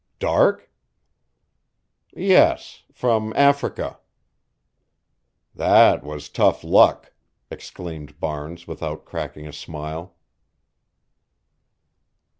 [0.17, 0.71] "Dark?"
[2.11, 3.99] "Yes, from Africa."
[5.53, 7.13] "That was tough luck!"
[7.51, 10.15] exclaimed Barnes without cracking a smile.